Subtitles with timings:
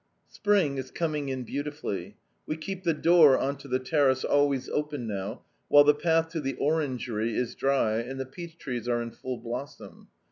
[0.31, 2.17] "Spring is coming in beautifully.
[2.47, 6.39] We keep the door on to the terrace always open now, while the path to
[6.41, 10.07] the orangery is dry and the peach trees are in full blossom.